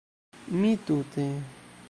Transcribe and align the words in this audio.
Mi 0.61 0.71
tute... 0.87 1.27